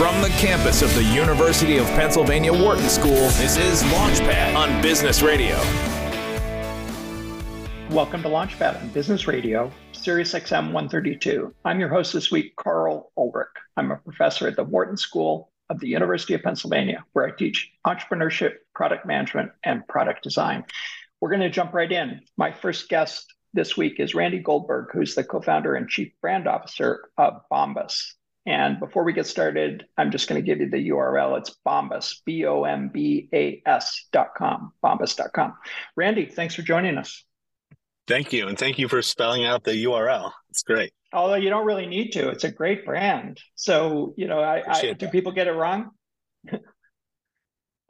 [0.00, 5.20] From the campus of the University of Pennsylvania Wharton School, this is Launchpad on Business
[5.20, 5.56] Radio.
[7.94, 11.54] Welcome to Launchpad on Business Radio, Sirius XM 132.
[11.66, 13.48] I'm your host this week, Karl Ulrich.
[13.76, 17.70] I'm a professor at the Wharton School of the University of Pennsylvania, where I teach
[17.86, 20.64] entrepreneurship, product management, and product design.
[21.20, 22.22] We're going to jump right in.
[22.38, 26.48] My first guest this week is Randy Goldberg, who's the co founder and chief brand
[26.48, 28.14] officer of Bombas.
[28.46, 31.38] And before we get started, I'm just going to give you the URL.
[31.38, 35.54] It's Bombas, dot com B O M B A S.com, bombas.com.
[35.96, 37.24] Randy, thanks for joining us.
[38.06, 38.48] Thank you.
[38.48, 40.32] And thank you for spelling out the URL.
[40.48, 40.92] It's great.
[41.12, 43.38] Although you don't really need to, it's a great brand.
[43.56, 45.90] So, you know, I, I do people get it wrong?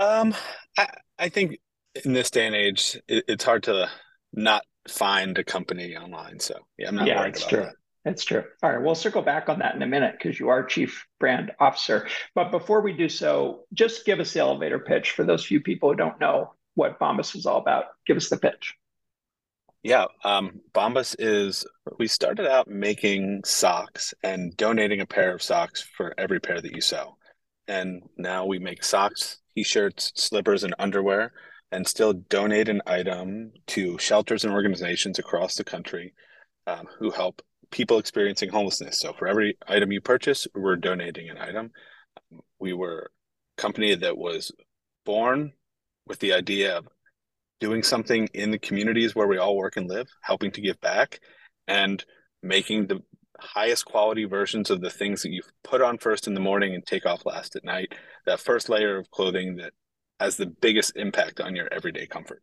[0.00, 0.34] um,
[0.76, 1.58] I, I think
[2.04, 3.88] in this day and age, it, it's hard to
[4.32, 6.40] not find a company online.
[6.40, 7.60] So yeah, I'm not yeah, worried it's about true.
[7.60, 7.74] that.
[8.04, 8.44] It's true.
[8.62, 11.52] All right, we'll circle back on that in a minute because you are chief brand
[11.60, 12.08] officer.
[12.34, 15.90] But before we do so, just give us the elevator pitch for those few people
[15.90, 17.84] who don't know what Bombas is all about.
[18.06, 18.74] Give us the pitch.
[19.82, 21.66] Yeah, um, Bombas is
[21.98, 26.74] we started out making socks and donating a pair of socks for every pair that
[26.74, 27.18] you sell.
[27.68, 31.32] And now we make socks, t-shirts, slippers, and underwear
[31.72, 36.12] and still donate an item to shelters and organizations across the country
[36.66, 38.98] um, who help people experiencing homelessness.
[38.98, 41.70] So for every item you purchase, we're donating an item.
[42.58, 43.10] We were
[43.58, 44.52] a company that was
[45.04, 45.52] born
[46.06, 46.88] with the idea of
[47.60, 51.20] doing something in the communities where we all work and live, helping to give back
[51.68, 52.04] and
[52.42, 53.00] making the
[53.38, 56.84] highest quality versions of the things that you put on first in the morning and
[56.84, 57.92] take off last at night.
[58.26, 59.72] That first layer of clothing that
[60.18, 62.42] has the biggest impact on your everyday comfort.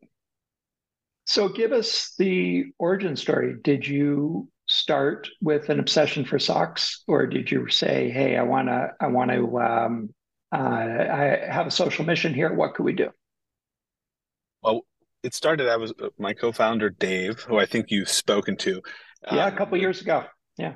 [1.26, 3.56] So give us the origin story.
[3.62, 8.68] Did you start with an obsession for socks, or did you say, "Hey, I want
[8.68, 10.14] to, I want to, um,
[10.54, 12.54] uh, I have a social mission here.
[12.54, 13.10] What could we do?"
[14.62, 14.82] Well,
[15.24, 15.68] it started.
[15.68, 18.82] I was uh, my co-founder Dave, who I think you've spoken to.
[19.32, 20.26] Yeah, um, a couple years ago.
[20.58, 20.74] Yeah.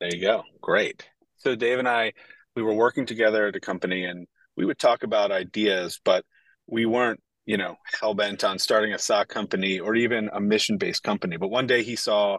[0.00, 0.42] There you go.
[0.60, 1.08] Great.
[1.38, 2.12] So Dave and I,
[2.54, 4.26] we were working together at a company, and
[4.56, 6.24] we would talk about ideas, but
[6.66, 10.76] we weren't, you know, hell bent on starting a sock company or even a mission
[10.76, 11.36] based company.
[11.36, 12.38] But one day he saw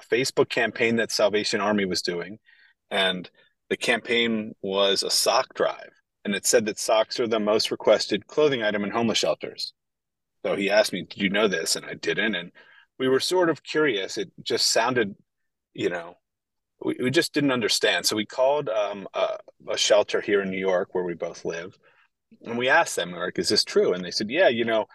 [0.00, 2.38] a Facebook campaign that Salvation Army was doing,
[2.90, 3.30] and
[3.68, 5.90] the campaign was a sock drive.
[6.24, 9.72] And it said that socks are the most requested clothing item in homeless shelters.
[10.44, 11.76] So he asked me, Did you know this?
[11.76, 12.34] And I didn't.
[12.34, 12.52] And
[12.98, 14.18] we were sort of curious.
[14.18, 15.14] It just sounded,
[15.72, 16.16] you know,
[16.82, 18.04] we, we just didn't understand.
[18.04, 19.38] So we called um, a,
[19.70, 21.76] a, shelter here in New York where we both live,
[22.42, 23.92] and we asked them, like, is this true?
[23.92, 24.86] And they said, yeah, you know,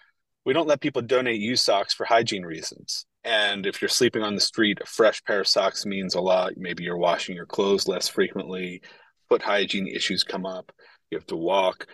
[0.45, 3.05] we don't let people donate used socks for hygiene reasons.
[3.25, 6.53] And if you're sleeping on the street, a fresh pair of socks means a lot.
[6.55, 8.81] Maybe you're washing your clothes less frequently.
[9.27, 10.71] Foot hygiene issues come up.
[11.11, 11.87] You have to walk.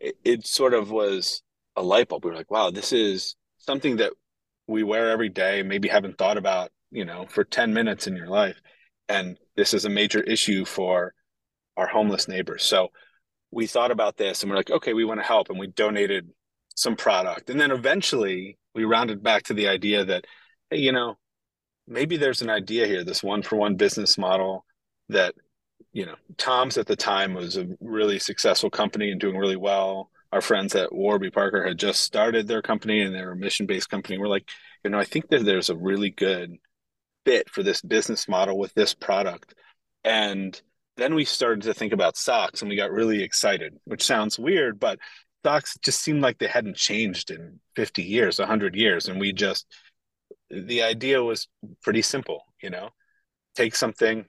[0.00, 1.42] It, it sort of was
[1.76, 2.24] a light bulb.
[2.24, 4.12] We were like, wow, this is something that
[4.66, 8.28] we wear every day, maybe haven't thought about, you know, for 10 minutes in your
[8.28, 8.56] life
[9.12, 11.14] and this is a major issue for
[11.76, 12.64] our homeless neighbors.
[12.64, 12.88] So
[13.50, 15.50] we thought about this and we're like, okay, we want to help.
[15.50, 16.30] And we donated
[16.74, 17.50] some product.
[17.50, 20.24] And then eventually we rounded back to the idea that,
[20.72, 21.16] hey, you know,
[21.86, 24.64] maybe there's an idea here, this one for one business model
[25.08, 25.34] that,
[25.92, 30.10] you know, TOMS at the time was a really successful company and doing really well.
[30.32, 33.90] Our friends at Warby Parker had just started their company and they're a mission based
[33.90, 34.18] company.
[34.18, 34.48] We're like,
[34.82, 36.56] you know, I think that there's a really good
[37.26, 39.54] fit for this business model with this product.
[40.04, 40.60] And
[40.96, 44.80] then we started to think about socks and we got really excited, which sounds weird,
[44.80, 44.98] but
[45.44, 49.08] socks just seemed like they hadn't changed in 50 years, 100 years.
[49.08, 49.66] And we just,
[50.52, 51.48] the idea was
[51.82, 52.90] pretty simple, you know,
[53.56, 54.26] take something.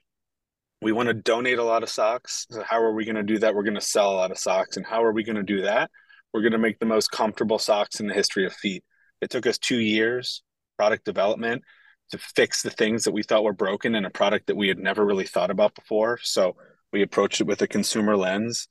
[0.82, 2.46] We want to donate a lot of socks.
[2.50, 3.54] So how are we going to do that?
[3.54, 4.78] We're going to sell a lot of socks.
[4.78, 5.92] And how are we going to do that?
[6.34, 8.84] We're going to make the most comfortable socks in the history of feet.
[9.22, 10.44] It took us two years,
[10.78, 11.64] product development
[12.12, 14.78] to fix the things that we thought were broken in a product that we had
[14.78, 16.20] never really thought about before.
[16.22, 16.56] So
[16.92, 18.68] we approached it with a consumer lens.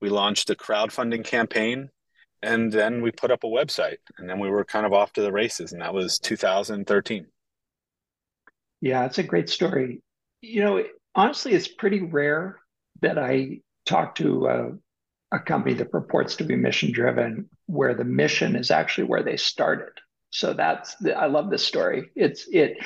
[0.00, 1.88] We launched a crowdfunding campaign
[2.44, 5.22] and then we put up a website and then we were kind of off to
[5.22, 7.26] the races and that was 2013.
[8.80, 10.02] Yeah, it's a great story.
[10.42, 12.60] You know, honestly, it's pretty rare
[13.00, 18.04] that I talk to a, a company that purports to be mission driven where the
[18.04, 19.92] mission is actually where they started.
[20.30, 22.10] So that's the, I love this story.
[22.14, 22.76] It's it,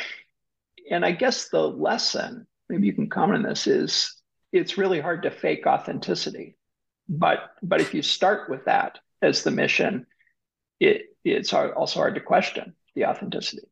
[0.90, 4.14] and I guess the lesson, maybe you can comment on this, is
[4.52, 6.56] it's really hard to fake authenticity,
[7.08, 10.06] but but if you start with that as the mission,
[10.80, 13.62] it it's also hard to question the authenticity.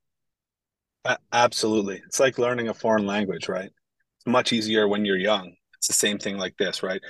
[1.32, 3.70] Absolutely, it's like learning a foreign language, right?
[3.70, 5.54] It's much easier when you're young.
[5.78, 7.00] It's the same thing like this, right?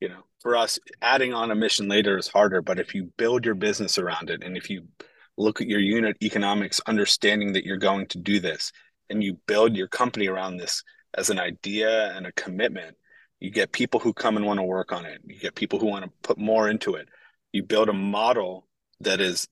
[0.00, 3.44] you know, for us, adding on a mission later is harder, but if you build
[3.44, 4.86] your business around it and if you
[5.38, 8.72] look at your unit economics, understanding that you're going to do this,
[9.08, 10.82] and you build your company around this
[11.14, 12.96] as an idea and a commitment,
[13.40, 15.20] you get people who come and want to work on it.
[15.24, 17.08] You get people who want to put more into it.
[17.56, 18.66] You build a model
[19.00, 19.48] that is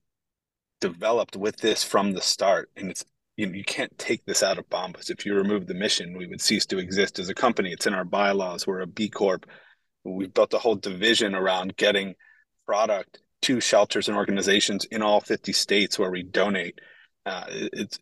[0.82, 3.02] developed with this from the start, and it's
[3.38, 5.08] you, know, you can't take this out of Bombas.
[5.08, 7.72] If you remove the mission, we would cease to exist as a company.
[7.72, 8.66] It's in our bylaws.
[8.66, 9.46] We're a B Corp.
[10.04, 12.14] We've built a whole division around getting
[12.66, 16.82] product to shelters and organizations in all 50 states where we donate.
[17.24, 17.98] Uh, it's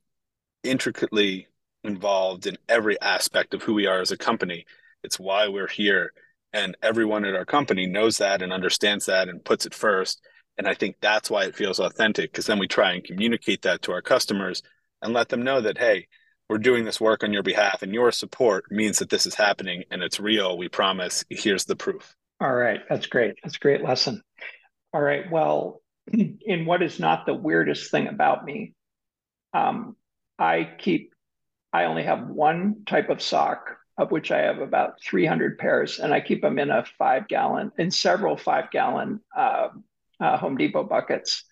[0.65, 1.47] intricately
[1.85, 4.67] involved in every aspect of who we are as a company.
[5.05, 6.13] It's why we're here.
[6.53, 10.21] And everyone at our company knows that and understands that and puts it first.
[10.59, 13.83] And I think that's why it feels authentic because then we try and communicate that
[13.83, 14.63] to our customers
[15.01, 16.07] and let them know that, hey,
[16.49, 19.85] we're doing this work on your behalf and your support means that this is happening
[19.91, 20.59] and it's real.
[20.59, 21.25] We promise.
[21.31, 22.15] Here's the proof.
[22.41, 22.81] All right.
[22.89, 23.37] That's great.
[23.43, 24.23] That's a great lesson.
[24.93, 25.31] All right.
[25.31, 25.81] Well,
[26.13, 28.75] in what is not the weirdest thing about me,
[29.55, 29.97] um,
[30.39, 31.15] I keep,
[31.73, 36.12] I only have one type of sock, of which I have about 300 pairs, and
[36.12, 39.69] I keep them in a five gallon, in several five gallon uh,
[40.21, 41.44] uh, Home Depot buckets.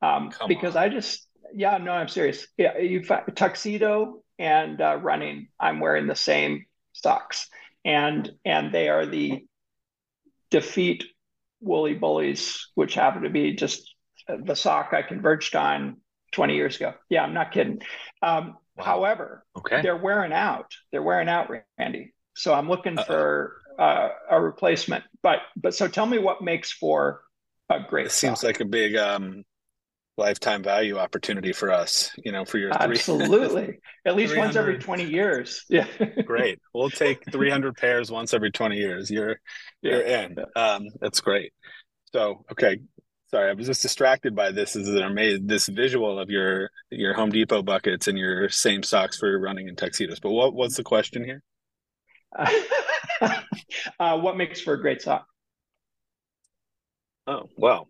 [0.00, 0.84] Um, because on.
[0.84, 2.46] I just, yeah, no, I'm serious.
[2.56, 5.48] Yeah, you tuxedo and uh, running.
[5.58, 7.48] I'm wearing the same socks,
[7.84, 9.44] and and they are the
[10.52, 11.02] DeFeet
[11.64, 13.92] Woolie Boolies, which happen to be just
[14.28, 15.98] the sock I converged on
[16.32, 16.94] 20 years ago.
[17.08, 17.80] Yeah, I'm not kidding.
[18.22, 18.84] Um, wow.
[18.84, 19.82] However, okay.
[19.82, 20.72] they're wearing out.
[20.92, 22.14] They're wearing out, Randy.
[22.34, 23.04] So I'm looking Uh-oh.
[23.04, 25.04] for uh, a replacement.
[25.22, 27.22] But but so tell me what makes for
[27.68, 28.06] a great.
[28.06, 29.44] It seems like a big um,
[30.18, 32.96] lifetime value opportunity for us, you know, for your three.
[32.96, 33.78] Absolutely.
[34.04, 35.64] At least once every 20 years.
[35.68, 35.86] Yeah.
[36.24, 36.58] great.
[36.74, 39.10] We'll take 300 pairs once every 20 years.
[39.10, 39.36] You're,
[39.80, 40.36] you're in.
[40.56, 41.52] Um, that's great.
[42.12, 42.78] So, okay.
[43.30, 44.74] Sorry, I was just distracted by this.
[44.74, 48.82] Is that I made this visual of your your Home Depot buckets and your same
[48.82, 50.20] socks for running in tuxedos.
[50.20, 51.42] But what was the question here?
[54.00, 55.26] uh, what makes for a great sock?
[57.26, 57.88] Oh, well,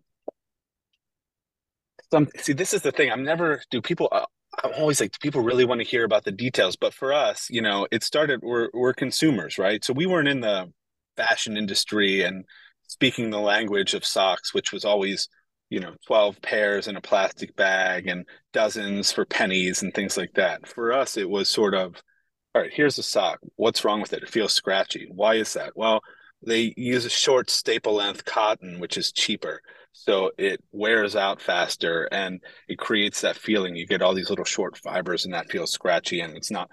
[2.11, 4.25] some see this is the thing i'm never do people uh,
[4.63, 7.47] i'm always like do people really want to hear about the details but for us
[7.49, 10.71] you know it started we're we're consumers right so we weren't in the
[11.17, 12.45] fashion industry and
[12.89, 15.29] speaking the language of socks which was always
[15.69, 20.33] you know 12 pairs in a plastic bag and dozens for pennies and things like
[20.33, 20.67] that.
[20.67, 22.01] For us it was sort of
[22.55, 23.39] all right here's a sock.
[23.55, 24.23] What's wrong with it?
[24.23, 25.07] It feels scratchy.
[25.09, 25.73] Why is that?
[25.75, 26.01] Well
[26.45, 29.61] they use a short staple length cotton which is cheaper.
[29.93, 33.75] So it wears out faster and it creates that feeling.
[33.75, 36.69] You get all these little short fibers and that feels scratchy and it's not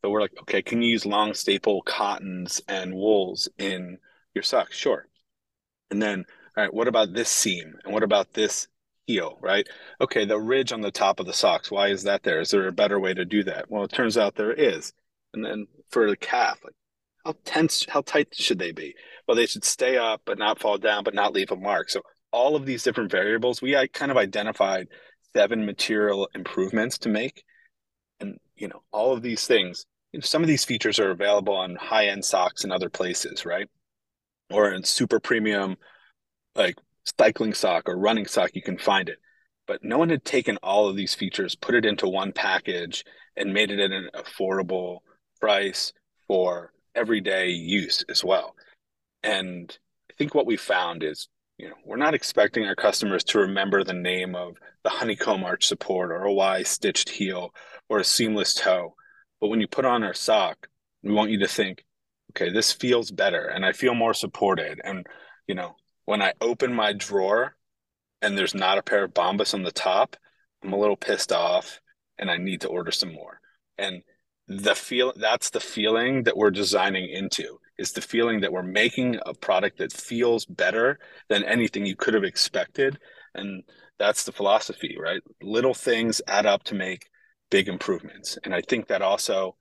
[0.00, 3.98] so we're like okay can you use long staple cottons and wools in
[4.34, 5.08] your socks sure
[5.90, 6.24] and then
[6.56, 7.74] all right what about this seam?
[7.84, 8.68] And what about this
[9.06, 9.66] heel right?
[10.00, 12.40] Okay the ridge on the top of the socks why is that there?
[12.40, 13.70] Is there a better way to do that?
[13.70, 14.92] Well it turns out there is.
[15.34, 16.74] And then for the calf like
[17.24, 18.94] how tense how tight should they be?
[19.26, 21.90] Well they should stay up but not fall down but not leave a mark.
[21.90, 22.02] So
[22.32, 24.88] all of these different variables, we kind of identified
[25.34, 27.42] seven material improvements to make.
[28.20, 29.86] And, you know, all of these things,
[30.20, 33.68] some of these features are available on high end socks and other places, right?
[34.50, 35.76] Or in super premium,
[36.54, 36.76] like
[37.18, 39.18] cycling sock or running sock, you can find it.
[39.66, 43.04] But no one had taken all of these features, put it into one package,
[43.36, 45.00] and made it at an affordable
[45.40, 45.92] price
[46.26, 48.54] for everyday use as well.
[49.22, 49.76] And
[50.10, 51.28] I think what we found is
[51.58, 55.66] you know, we're not expecting our customers to remember the name of the honeycomb arch
[55.66, 57.52] support or a Y stitched heel
[57.88, 58.94] or a seamless toe.
[59.40, 60.68] But when you put on our sock,
[61.02, 61.84] we want you to think,
[62.30, 64.80] okay, this feels better and I feel more supported.
[64.84, 65.06] And,
[65.46, 67.56] you know, when I open my drawer
[68.22, 70.16] and there's not a pair of Bombas on the top,
[70.62, 71.80] I'm a little pissed off
[72.18, 73.40] and I need to order some more.
[73.76, 74.02] And
[74.48, 79.18] the feel that's the feeling that we're designing into is the feeling that we're making
[79.26, 82.98] a product that feels better than anything you could have expected
[83.34, 83.62] and
[83.98, 87.10] that's the philosophy right little things add up to make
[87.50, 89.54] big improvements and i think that also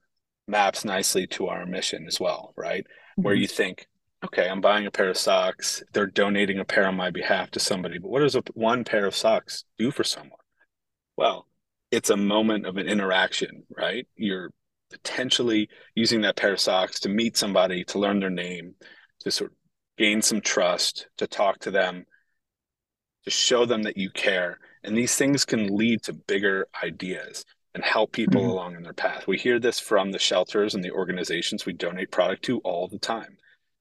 [0.48, 2.84] maps nicely to our mission as well right?
[2.84, 3.24] Mm-hmm.
[3.24, 3.88] where you think
[4.24, 5.84] okay i'm buying a pair of socks.
[5.94, 9.06] They're donating a pair on my behalf to somebody but what does a, one pair
[9.06, 10.40] of socks do for someone?
[11.16, 11.48] Well
[11.92, 14.08] it's a moment of an interaction right?
[14.16, 14.52] You're
[14.90, 18.76] potentially using that pair of socks to meet somebody, to learn their name,
[19.20, 19.58] to sort of
[19.98, 22.06] gain some trust, to talk to them,
[23.26, 24.60] to show them that you care.
[24.84, 27.44] And these things can lead to bigger ideas
[27.78, 28.50] and help people mm-hmm.
[28.50, 29.28] along in their path.
[29.28, 32.98] We hear this from the shelters and the organizations we donate product to all the
[32.98, 33.38] time.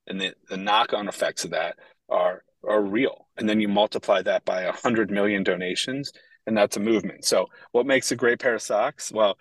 [0.07, 1.77] and the, the knock-on effects of that
[2.11, 6.13] are are real and then you multiply that by 100 million donations
[6.47, 9.39] and that's a movement so what makes a great pair of socks well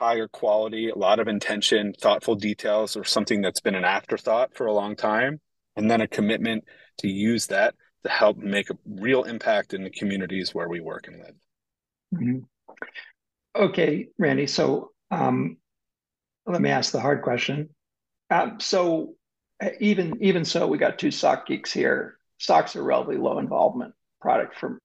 [0.00, 4.66] higher quality a lot of intention thoughtful details or something that's been an afterthought for
[4.66, 5.40] a long time
[5.76, 6.64] and then a commitment
[6.98, 11.06] to use that to help make a real impact in the communities where we work
[11.06, 11.36] and live
[12.14, 12.38] mm-hmm.
[13.56, 15.56] Okay randy so um,
[16.46, 17.68] let me ask the hard question
[18.30, 19.14] um, so
[19.80, 24.58] even even so we got two sock geeks here stocks are relatively low involvement product
[24.58, 24.78] for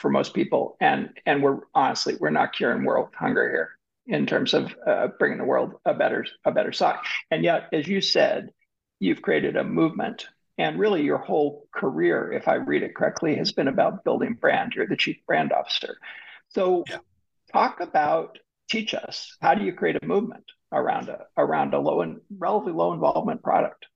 [0.00, 4.54] for most people, and and we're honestly we're not curing world hunger here in terms
[4.54, 7.04] of uh, bringing the world a better a better sock.
[7.30, 8.50] And yet, as you said,
[8.98, 10.26] you've created a movement,
[10.58, 14.72] and really your whole career, if I read it correctly, has been about building brand.
[14.74, 15.96] You're the chief brand officer.
[16.48, 16.98] So, yeah.
[17.52, 18.38] Talk about
[18.68, 22.72] teach us how do you create a movement around a around a low and relatively
[22.72, 23.86] low involvement product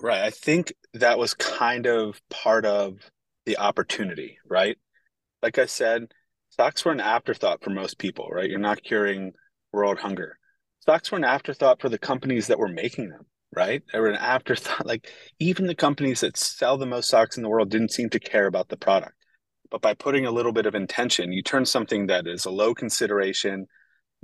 [0.00, 0.22] Right.
[0.22, 2.98] I think that was kind of part of
[3.46, 4.76] the opportunity, right?
[5.42, 6.12] Like I said,
[6.50, 8.48] stocks were an afterthought for most people, right?
[8.48, 9.32] You're not curing
[9.72, 10.38] world hunger.
[10.80, 13.82] Stocks were an afterthought for the companies that were making them, right?
[13.92, 14.86] They were an afterthought.
[14.86, 18.20] Like even the companies that sell the most stocks in the world didn't seem to
[18.20, 19.14] care about the product.
[19.72, 22.74] But by putting a little bit of intention, you turn something that is a low
[22.74, 23.66] consideration,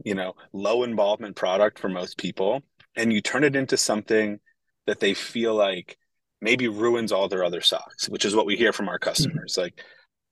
[0.04, 2.60] you know, low involvement product for most people,
[2.96, 4.40] and you turn it into something
[4.86, 5.96] that they feel like
[6.42, 9.52] maybe ruins all their other socks, which is what we hear from our customers.
[9.52, 9.62] Mm-hmm.
[9.62, 9.84] Like,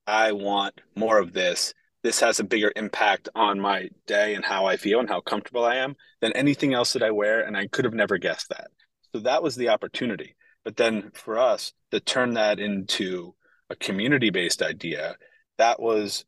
[0.07, 1.73] I want more of this.
[2.03, 5.65] This has a bigger impact on my day and how I feel and how comfortable
[5.65, 7.41] I am than anything else that I wear.
[7.41, 8.69] And I could have never guessed that.
[9.15, 10.37] So that was the opportunity.
[10.63, 13.35] But then for us to turn that into
[13.71, 15.17] a community based idea,
[15.59, 16.25] that was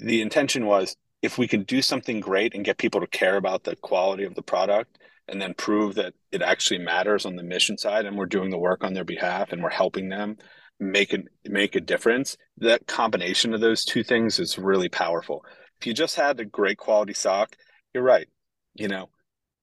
[0.00, 3.64] the intention was if we can do something great and get people to care about
[3.64, 7.78] the quality of the product and then prove that it actually matters on the mission
[7.78, 10.36] side and we're doing the work on their behalf and we're helping them
[10.80, 15.44] make it make a difference that combination of those two things is really powerful.
[15.80, 17.56] If you just had a great quality sock
[17.94, 18.28] you're right.
[18.74, 19.10] You know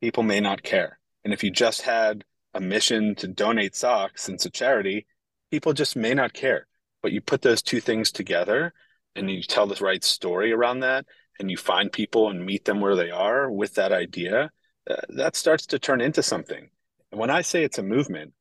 [0.02, 1.00] people may not care.
[1.26, 5.06] And if you just had a mission to donate socks and to charity
[5.52, 6.68] people just may not care
[7.02, 8.74] but you put those two things together
[9.16, 11.06] and you tell the right story around that
[11.40, 14.52] and you find people and meet them where they are with that idea
[14.90, 16.70] uh, that starts to turn into something.
[17.12, 18.34] And when I say it's a movement,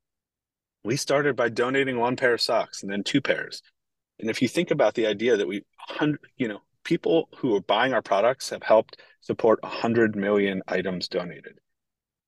[0.83, 3.61] we started by donating one pair of socks and then two pairs.
[4.19, 5.63] And if you think about the idea that we,
[6.37, 11.59] you know, people who are buying our products have helped support 100 million items donated.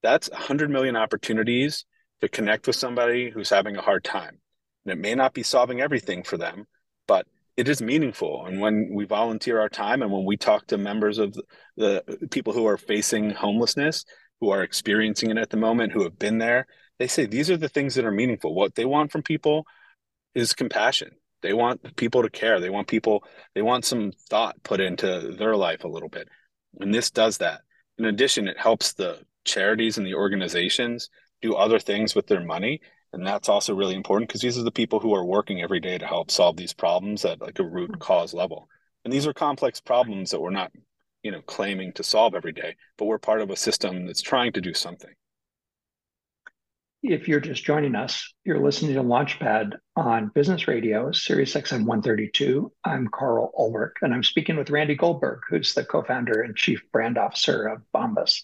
[0.03, 1.85] That's 100 million opportunities
[2.21, 4.39] to connect with somebody who's having a hard time.
[4.85, 6.65] And it may not be solving everything for them,
[7.07, 8.45] but it is meaningful.
[8.45, 11.33] And when we volunteer our time and when we talk to members of
[11.77, 14.05] the, the people who are facing homelessness,
[14.39, 16.65] who are experiencing it at the moment, who have been there,
[16.97, 18.55] they say these are the things that are meaningful.
[18.55, 19.65] What they want from people
[20.33, 21.11] is compassion.
[21.41, 22.59] They want people to care.
[22.59, 23.23] They want people,
[23.55, 26.27] they want some thought put into their life a little bit.
[26.79, 27.61] And this does that.
[27.97, 31.09] In addition, it helps the charities and the organizations
[31.41, 32.81] do other things with their money
[33.13, 35.97] and that's also really important because these are the people who are working every day
[35.97, 37.99] to help solve these problems at like a root hmm.
[37.99, 38.67] cause level.
[39.03, 40.71] And these are complex problems that we're not
[41.23, 44.53] you know claiming to solve every day but we're part of a system that's trying
[44.53, 45.11] to do something.
[47.03, 52.71] If you're just joining us you're listening to launchpad on business radio sirius xm 132
[52.85, 57.17] i'm karl ulrich and i'm speaking with randy goldberg who's the co-founder and chief brand
[57.17, 58.41] officer of bombas.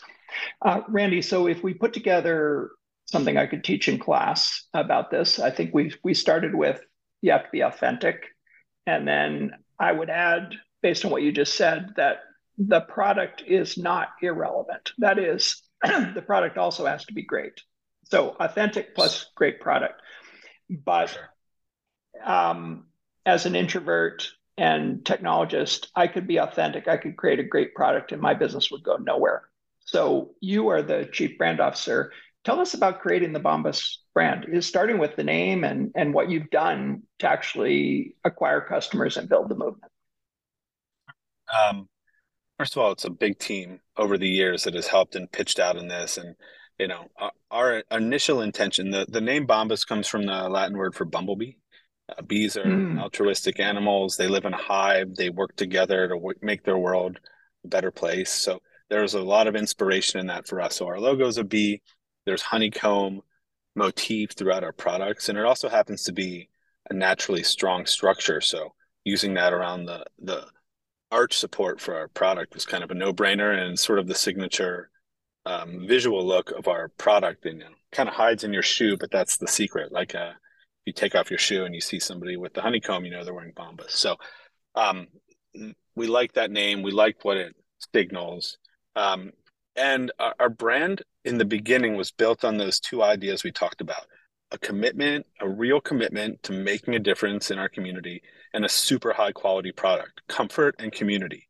[0.64, 2.72] Uh, randy so if we put together
[3.08, 5.40] something I could teach in class about this.
[5.40, 6.82] I think we we started with
[7.22, 8.24] you have to be authentic,
[8.86, 12.20] and then I would add, based on what you just said, that
[12.58, 14.92] the product is not irrelevant.
[14.98, 17.62] That is, the product also has to be great.
[18.06, 20.02] So authentic plus great product.
[20.70, 21.18] But
[22.24, 22.86] um,
[23.26, 26.88] as an introvert and technologist, I could be authentic.
[26.88, 29.44] I could create a great product, and my business would go nowhere.
[29.82, 32.12] So you are the chief brand officer
[32.48, 34.46] Tell us about creating the Bombas brand.
[34.50, 39.28] Is starting with the name and and what you've done to actually acquire customers and
[39.28, 39.92] build the movement.
[41.54, 41.90] Um,
[42.58, 45.60] first of all, it's a big team over the years that has helped and pitched
[45.60, 46.38] out in this, and
[46.80, 48.92] you know our, our initial intention.
[48.92, 51.56] The the name Bombas comes from the Latin word for bumblebee.
[52.08, 52.98] Uh, bees are mm.
[52.98, 54.16] altruistic animals.
[54.16, 55.16] They live in a hive.
[55.16, 57.20] They work together to w- make their world
[57.66, 58.32] a better place.
[58.32, 60.78] So there's a lot of inspiration in that for us.
[60.78, 61.82] So our logo is a bee
[62.28, 63.22] there's honeycomb
[63.76, 66.50] motif throughout our products and it also happens to be
[66.92, 70.46] a naturally strong structure so using that around the the
[71.12, 74.92] arch support for our product was kind of a no-brainer and sort of the signature
[75.48, 78.98] um, visual look of our product and you know, kind of hides in your shoe,
[78.98, 79.92] but that's the secret.
[79.92, 80.34] Like uh,
[80.86, 83.34] you take off your shoe and you see somebody with the honeycomb, you know they're
[83.34, 83.92] wearing Bombas.
[83.92, 84.18] So
[84.76, 85.08] um,
[85.96, 86.84] we like that name.
[86.84, 87.56] We like what it
[87.94, 88.58] signals.
[88.96, 89.32] Um,
[89.78, 93.82] and our, our brand in the beginning was built on those two ideas we talked
[93.82, 94.06] about
[94.52, 98.22] a commitment, a real commitment to making a difference in our community,
[98.54, 101.48] and a super high quality product, comfort and community.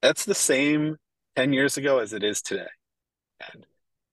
[0.00, 0.96] That's the same
[1.36, 2.68] 10 years ago as it is today.
[3.52, 3.66] And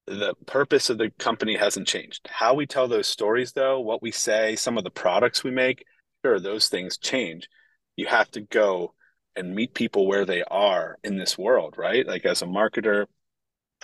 [0.06, 2.28] the purpose of the company hasn't changed.
[2.30, 5.86] How we tell those stories, though, what we say, some of the products we make,
[6.26, 7.48] sure, those things change.
[7.96, 8.94] You have to go
[9.38, 12.06] and meet people where they are in this world, right?
[12.06, 13.06] Like as a marketer,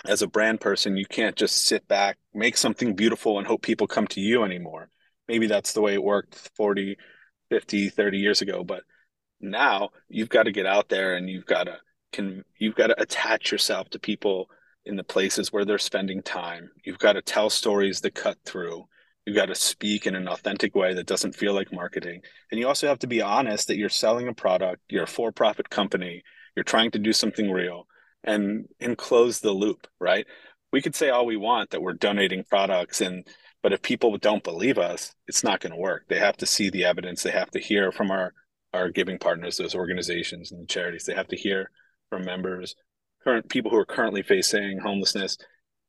[0.04, 3.86] as a brand person, you can't just sit back, make something beautiful and hope people
[3.86, 4.88] come to you anymore.
[5.28, 6.96] Maybe that's the way it worked 40,
[7.50, 8.82] 50, 30 years ago, but
[9.40, 11.78] now you've got to get out there and you've got to
[12.12, 14.48] can you've got to attach yourself to people
[14.86, 16.70] in the places where they're spending time.
[16.84, 18.84] You've got to tell stories that cut through.
[19.26, 22.20] You've got to speak in an authentic way that doesn't feel like marketing.
[22.50, 25.32] And you also have to be honest that you're selling a product, you're a for
[25.32, 26.22] profit company,
[26.54, 27.86] you're trying to do something real
[28.22, 30.26] and and close the loop, right?
[30.72, 33.26] We could say all we want that we're donating products and
[33.62, 36.04] but if people don't believe us, it's not going to work.
[36.08, 38.34] They have to see the evidence, they have to hear from our
[38.74, 41.04] our giving partners, those organizations and the charities.
[41.04, 41.70] They have to hear
[42.10, 42.74] from members,
[43.22, 45.38] current people who are currently facing homelessness.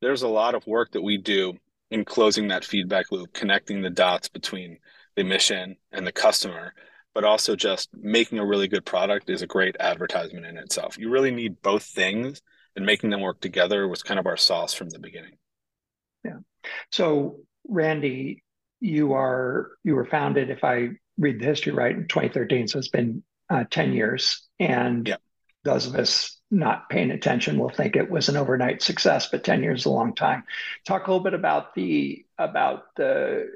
[0.02, 1.56] There's a lot of work that we do
[1.92, 4.80] in closing that feedback loop, connecting the dots between
[5.16, 6.74] the mission and the customer,
[7.14, 10.98] but also just making a really good product is a great advertisement in itself.
[10.98, 12.42] You really need both things,
[12.76, 15.38] and making them work together was kind of our sauce from the beginning.
[16.24, 16.40] Yeah.
[16.92, 18.44] So, Randy,
[18.82, 22.68] you are you were founded, if I read the history right, in 2013.
[22.68, 25.16] So it's been uh, 10 years, and yeah.
[25.64, 29.64] those of us not paying attention will think it was an overnight success, but 10
[29.64, 30.44] years is a long time.
[30.86, 33.50] Talk a little bit about the about the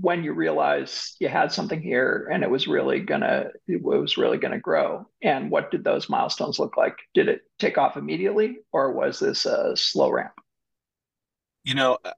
[0.00, 4.38] when you realized you had something here and it was really gonna it was really
[4.38, 5.06] gonna grow.
[5.22, 6.96] And what did those milestones look like?
[7.14, 10.32] Did it take off immediately or was this a slow ramp?
[11.64, 12.12] You know uh,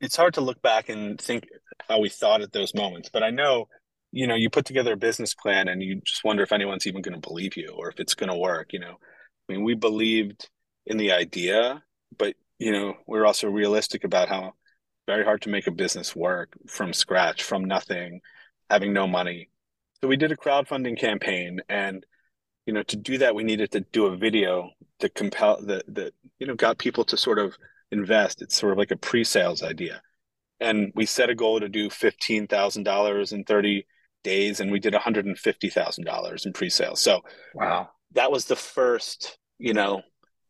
[0.00, 1.48] it's hard to look back and think
[1.88, 3.68] how we thought at those moments but i know
[4.12, 7.02] you know you put together a business plan and you just wonder if anyone's even
[7.02, 8.96] going to believe you or if it's going to work you know
[9.48, 10.48] i mean we believed
[10.86, 11.82] in the idea
[12.18, 14.52] but you know we're also realistic about how
[15.06, 18.20] very hard to make a business work from scratch, from nothing,
[18.68, 19.48] having no money.
[20.00, 22.04] So we did a crowdfunding campaign and
[22.66, 26.12] you know to do that we needed to do a video to compel that that
[26.38, 27.56] you know got people to sort of
[27.92, 28.42] invest.
[28.42, 30.02] It's sort of like a pre-sales idea.
[30.58, 33.86] And we set a goal to do $15,000 in 30
[34.24, 37.00] days and we did $150,000 in pre-sales.
[37.00, 37.20] So
[37.54, 37.90] wow.
[38.12, 40.02] That was the first, you know,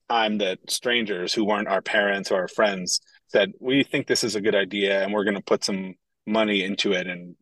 [0.09, 4.37] time that strangers who weren't our parents or our friends said we think this is
[4.37, 5.95] a good idea and we're going to put some
[6.27, 7.07] money into it.
[7.07, 7.35] And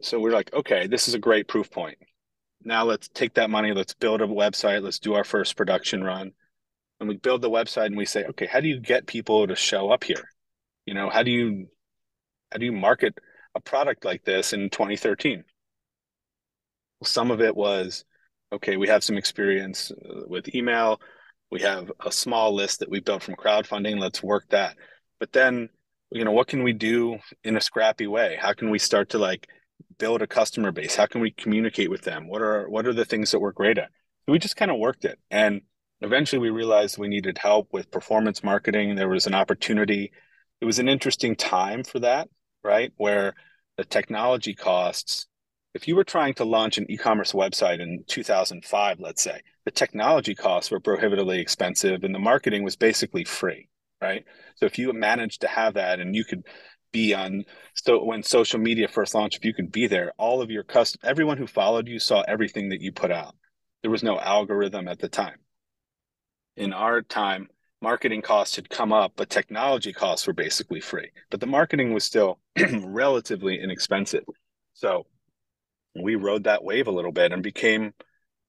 [0.00, 1.98] so we're like okay this is a great proof point.
[2.64, 6.32] Now let's take that money let's build a website let's do our first production run.
[7.00, 9.56] And we build the website and we say okay how do you get people to
[9.56, 10.28] show up here?
[10.86, 11.66] You know how do you
[12.50, 13.18] how do you market
[13.54, 15.44] a product like this in 2013
[17.00, 18.04] well, some of it was
[18.52, 21.00] okay we have some experience uh, with email.
[21.50, 23.98] We have a small list that we built from crowdfunding.
[23.98, 24.76] Let's work that.
[25.20, 25.68] But then
[26.10, 28.38] you know what can we do in a scrappy way?
[28.40, 29.48] How can we start to like
[29.98, 30.94] build a customer base?
[30.96, 32.28] How can we communicate with them?
[32.28, 33.90] What are what are the things that we're great at?
[34.28, 35.18] We just kind of worked it.
[35.30, 35.62] And
[36.00, 38.94] eventually we realized we needed help with performance marketing.
[38.94, 40.12] There was an opportunity.
[40.60, 42.28] It was an interesting time for that
[42.62, 42.92] right?
[42.96, 43.34] Where
[43.76, 45.26] the technology costs
[45.74, 50.34] if you were trying to launch an e-commerce website in 2005 let's say the technology
[50.34, 53.68] costs were prohibitively expensive and the marketing was basically free
[54.02, 54.24] right?
[54.56, 56.44] So if you managed to have that and you could
[56.92, 60.50] be on so when social media first launched, if you could be there, all of
[60.50, 63.34] your custom everyone who followed you saw everything that you put out.
[63.80, 65.38] There was no algorithm at the time.
[66.56, 67.48] In our time,
[67.80, 71.10] marketing costs had come up, but technology costs were basically free.
[71.30, 72.38] But the marketing was still
[72.84, 74.24] relatively inexpensive.
[74.74, 75.06] So
[75.94, 77.92] we rode that wave a little bit and became,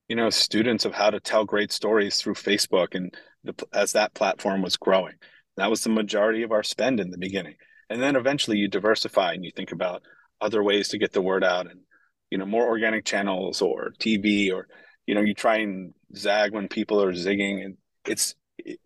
[0.08, 4.14] you know, students of how to tell great stories through Facebook and the, as that
[4.14, 5.16] platform was growing.
[5.58, 7.56] That was the majority of our spend in the beginning.
[7.90, 10.04] And then eventually you diversify and you think about
[10.42, 11.82] other ways to get the word out and,
[12.30, 14.68] you know, more organic channels or TV or,
[15.06, 17.78] you know, you try and zag when people are zigging and
[18.08, 18.36] it's,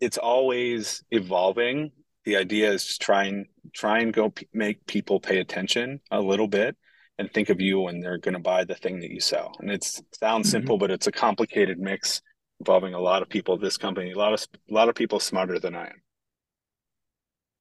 [0.00, 1.92] it's always evolving.
[2.24, 6.20] The idea is just try and try and go p- make people pay attention a
[6.20, 6.76] little bit
[7.18, 9.52] and think of you when they're going to buy the thing that you sell.
[9.60, 10.50] And it sounds mm-hmm.
[10.50, 12.22] simple, but it's a complicated mix
[12.60, 13.56] involving a lot of people.
[13.58, 16.02] This company, a lot of a lot of people smarter than I am.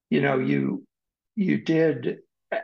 [0.09, 0.85] you know, you
[1.35, 2.19] you did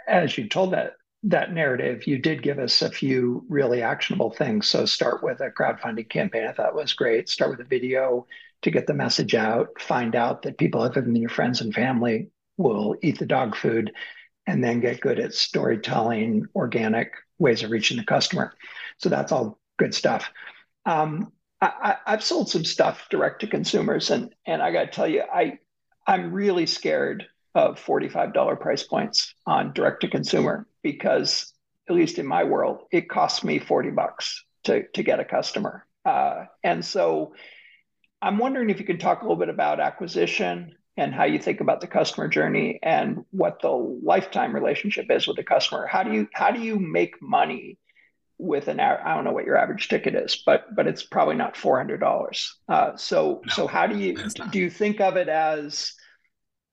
[0.08, 4.68] as you told that that narrative, you did give us a few really actionable things.
[4.68, 6.46] So start with a crowdfunding campaign.
[6.48, 7.30] I thought was great.
[7.30, 8.28] Start with a video
[8.62, 9.70] to get the message out.
[9.80, 13.92] Find out that people other than your friends and family will eat the dog food,
[14.48, 18.54] and then get good at storytelling, organic ways of reaching the customer.
[18.98, 20.30] So that's all good stuff.
[20.86, 25.08] Um, I, have sold some stuff direct to consumers, and and I got to tell
[25.08, 25.60] you, I
[26.06, 27.26] I'm really scared
[27.56, 31.54] of $45 price points on direct to consumer because
[31.88, 35.86] at least in my world it costs me 40 bucks to, to get a customer
[36.06, 37.34] uh, and so
[38.22, 41.60] i'm wondering if you can talk a little bit about acquisition and how you think
[41.60, 45.88] about the customer journey and what the lifetime relationship is with the customer.
[45.88, 47.78] How do you how do you make money
[48.38, 51.58] with an I don't know what your average ticket is, but but it's probably not
[51.58, 52.56] four hundred dollars.
[52.68, 54.16] Uh, so no, so how do you
[54.52, 55.94] do you think of it as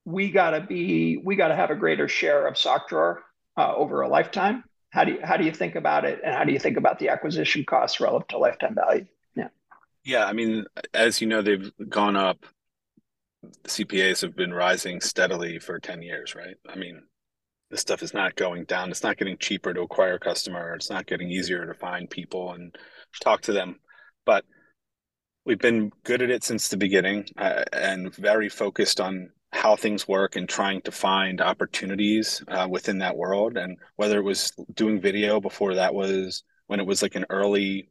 [0.04, 3.22] we got to be we got to have a greater share of sock drawer
[3.56, 4.64] uh, over a lifetime?
[4.90, 6.98] How do you how do you think about it and how do you think about
[6.98, 9.06] the acquisition costs relative to lifetime value?
[9.34, 9.48] Yeah.
[10.04, 12.44] Yeah i mean as you know they've gone up
[13.66, 16.56] cpas have been rising steadily for 10 years right?
[16.68, 17.02] I mean
[17.70, 18.90] this stuff is not going down.
[18.90, 20.74] It's not getting cheaper to acquire a customer.
[20.74, 22.74] It's not getting easier to find people and
[23.20, 23.76] talk to them.
[24.26, 24.44] But
[25.44, 30.08] we've been good at it since the beginning uh, and very focused on how things
[30.08, 33.56] work and trying to find opportunities uh, within that world.
[33.56, 37.88] And whether it was doing video before that was when it was like an early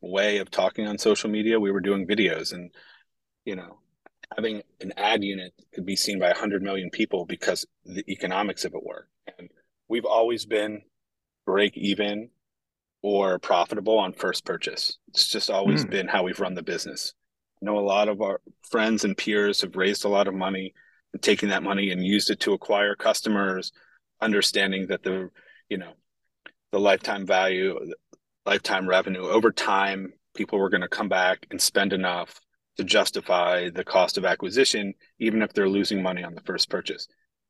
[0.00, 2.70] way of talking on social media we were doing videos and
[3.44, 3.79] you know
[4.36, 8.74] having an ad unit could be seen by 100 million people because the economics of
[8.74, 9.08] it work.
[9.38, 9.48] And
[9.88, 10.82] we've always been
[11.46, 12.30] break even
[13.02, 14.98] or profitable on first purchase.
[15.08, 15.90] It's just always mm.
[15.90, 17.14] been how we've run the business.
[17.60, 18.40] I know a lot of our
[18.70, 20.74] friends and peers have raised a lot of money
[21.12, 23.72] and taking that money and used it to acquire customers,
[24.20, 25.30] understanding that the
[25.68, 25.92] you know
[26.72, 27.78] the lifetime value,
[28.46, 32.40] lifetime revenue over time, people were going to come back and spend enough
[32.80, 37.06] to justify the cost of acquisition, even if they're losing money on the first purchase.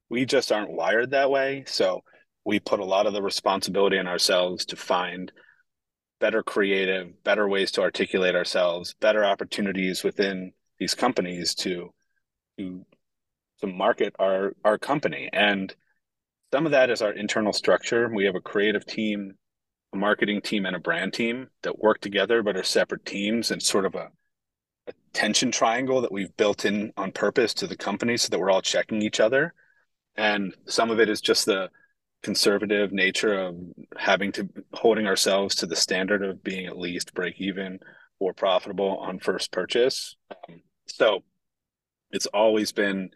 [0.09, 2.03] We just aren't wired that way, so
[2.45, 5.31] we put a lot of the responsibility on ourselves to find
[6.19, 11.95] better creative, better ways to articulate ourselves, better opportunities within these companies to
[12.59, 12.85] to
[13.61, 15.77] to market our our company and
[16.53, 19.35] some of that is our internal structure we have a creative team
[19.93, 23.63] a marketing team and a brand team that work together but are separate teams and
[23.63, 24.11] sort of a, a
[25.13, 28.63] tension triangle that we've built in on purpose to the company so that we're all
[28.63, 29.55] checking each other
[30.17, 31.69] and some of it is just the
[32.23, 33.57] conservative nature of
[33.97, 37.79] having to holding ourselves to the standard of being at least break even
[38.19, 41.23] or profitable on first purchase um, so
[42.11, 43.11] it's always been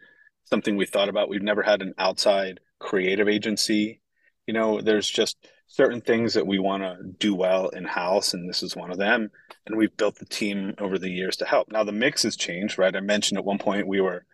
[0.45, 1.29] something we thought about.
[1.29, 4.01] We've never had an outside creative agency.
[4.47, 8.47] You know, there's just certain things that we want to do well in house, and
[8.47, 9.31] this is one of them.
[9.65, 11.71] And we've built the team over the years to help.
[11.71, 12.95] Now the mix has changed, right?
[12.95, 14.25] I mentioned at one point we were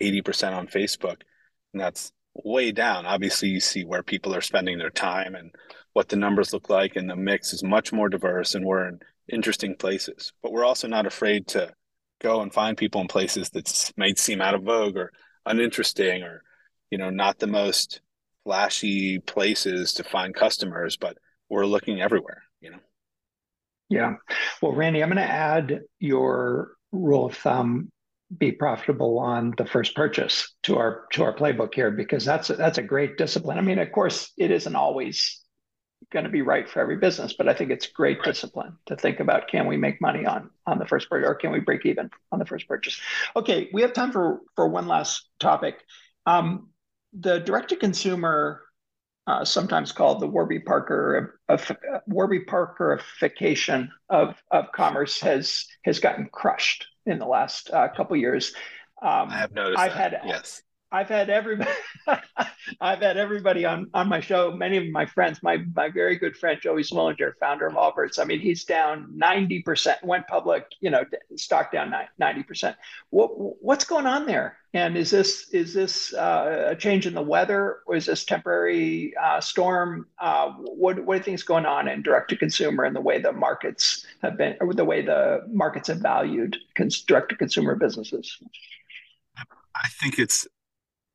[0.00, 1.22] 80% on Facebook,
[1.72, 3.04] and that's way down.
[3.04, 5.54] Obviously, you see where people are spending their time and
[5.92, 9.00] what the numbers look like, and the mix is much more diverse, and we're in
[9.30, 10.32] interesting places.
[10.42, 11.74] But we're also not afraid to
[12.20, 15.12] go and find people in places that might seem out of vogue or
[15.46, 16.42] uninteresting or
[16.90, 18.00] you know not the most
[18.44, 21.16] flashy places to find customers but
[21.48, 22.78] we're looking everywhere you know
[23.88, 24.14] yeah.
[24.60, 27.90] Well randy i'm going to add your rule of thumb
[28.36, 32.54] be profitable on the first purchase to our to our playbook here because that's a,
[32.54, 33.56] that's a great discipline.
[33.58, 35.42] I mean of course it isn't always
[36.12, 38.26] going to be right for every business but i think it's great right.
[38.26, 41.50] discipline to think about can we make money on on the first purchase or can
[41.50, 43.00] we break even on the first purchase?
[43.34, 45.82] Okay we have time for for one last topic.
[46.26, 46.68] Um,
[47.18, 48.62] the direct to consumer
[49.28, 51.70] uh, sometimes called the warby parker of,
[52.06, 58.54] warby parkerification of of commerce has has gotten crushed in the last uh, couple years
[59.02, 60.14] um, i have noticed i've that.
[60.14, 61.70] had yes I've had everybody
[62.80, 64.52] I've had everybody on on my show.
[64.52, 68.18] Many of my friends, my my very good friend Joey Zwillinger, founder of Allbirds.
[68.18, 70.02] I mean, he's down ninety percent.
[70.02, 71.04] Went public, you know,
[71.36, 72.76] stock down ninety percent.
[73.10, 74.56] What what's going on there?
[74.74, 79.14] And is this is this uh, a change in the weather, or is this temporary
[79.16, 80.06] uh, storm?
[80.18, 83.32] Uh, what what think is going on in direct to consumer and the way the
[83.32, 88.38] markets have been, or the way the markets have valued cons- direct to consumer businesses?
[89.74, 90.46] I think it's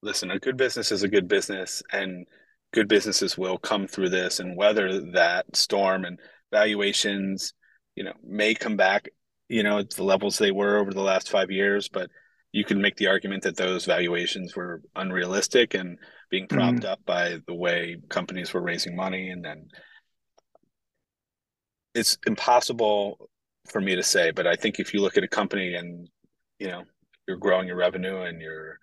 [0.01, 2.25] listen, a good business is a good business, and
[2.73, 6.05] good businesses will come through this and weather that storm.
[6.05, 6.19] And
[6.51, 7.53] valuations,
[7.95, 9.09] you know, may come back,
[9.47, 12.09] you know, the levels they were over the last five years, but
[12.53, 15.97] you can make the argument that those valuations were unrealistic and
[16.29, 16.89] being propped mm.
[16.89, 19.67] up by the way companies were raising money and then
[21.93, 23.29] it's impossible
[23.69, 26.07] for me to say but i think if you look at a company and
[26.59, 26.83] you know
[27.27, 28.77] you're growing your revenue and you're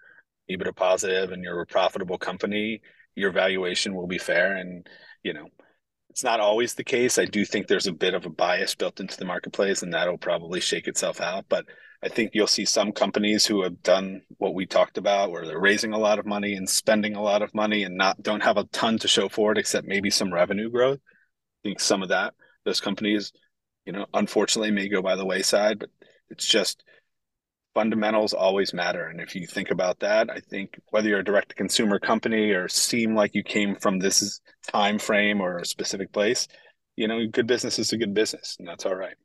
[0.51, 2.81] EBITDA positive and you're a profitable company,
[3.15, 4.57] your valuation will be fair.
[4.57, 4.87] And,
[5.23, 5.47] you know,
[6.09, 7.19] it's not always the case.
[7.19, 10.19] I do think there's a bit of a bias built into the marketplace and that'll
[10.19, 11.47] probably shake itself out.
[11.49, 11.67] But
[12.03, 15.61] I think you'll see some companies who have done what we talked about, where they're
[15.61, 18.57] raising a lot of money and spending a lot of money and not don't have
[18.57, 20.99] a ton to show for it except maybe some revenue growth.
[20.99, 22.33] I think some of that,
[22.65, 23.33] those companies,
[23.85, 25.91] you know, unfortunately may go by the wayside, but
[26.31, 26.83] it's just
[27.75, 29.07] fundamentals always matter.
[29.07, 32.51] And if you think about that, I think whether you're a direct to consumer company
[32.51, 34.41] or seem like you came from this
[34.73, 36.49] time frame or a specific place,
[36.97, 39.17] you know, good business is a good business, and that's all right.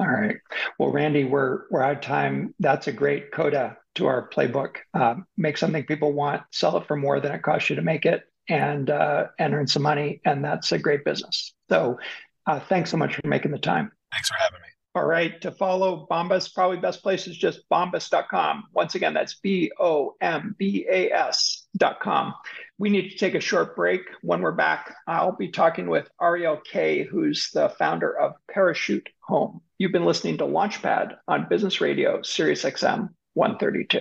[0.00, 0.36] All right.
[0.78, 2.54] Well, Randy, we're we're out of time.
[2.58, 4.76] That's a great coda to our playbook.
[4.94, 8.06] Uh, make something people want, sell it for more than it costs you to make
[8.06, 11.52] it, and uh, and earn some money, and that's a great business.
[11.68, 11.98] So,
[12.46, 13.92] uh, thanks so much for making the time.
[14.10, 14.68] Thanks for having me.
[14.94, 18.64] All right, to follow Bombas, probably best place is just bombas.com.
[18.72, 22.34] Once again, that's B O M B A S.com.
[22.80, 24.00] We need to take a short break.
[24.22, 29.60] When we're back, I'll be talking with Ariel Kaye, who's the founder of Parachute Home.
[29.76, 34.00] You've been listening to Launchpad on Business Radio, Sirius XM 132.